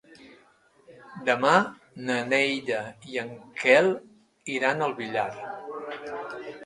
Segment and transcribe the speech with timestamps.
[1.27, 1.51] Demà
[2.07, 2.79] na Neida
[3.11, 3.29] i en
[3.61, 3.93] Quel
[4.59, 5.29] iran al Villar.